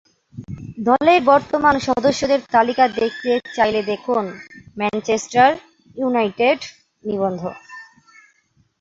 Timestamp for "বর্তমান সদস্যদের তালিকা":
1.23-2.85